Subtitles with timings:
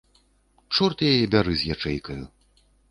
[0.75, 2.21] Чорт яе бяры з ячэйкаю.